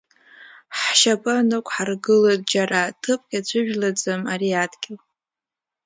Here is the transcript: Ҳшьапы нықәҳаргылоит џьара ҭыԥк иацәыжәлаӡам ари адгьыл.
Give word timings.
Ҳшьапы 0.79 1.33
нықәҳаргылоит 1.49 2.41
џьара 2.51 2.81
ҭыԥк 3.01 3.29
иацәыжәлаӡам 3.33 4.21
ари 4.33 4.49
адгьыл. 4.63 4.97